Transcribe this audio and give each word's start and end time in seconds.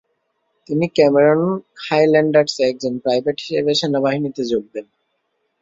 তিনি 0.69 0.85
ক্যামেরন 0.95 1.41
হাইল্যান্ডারসে 1.85 2.61
একজন 2.63 2.93
প্রাইভেট 2.99 3.37
হিসেবে 3.39 3.71
সেনাবাহিনীতে 3.73 4.41
যোগ 4.45 4.63
দেন। 4.73 4.85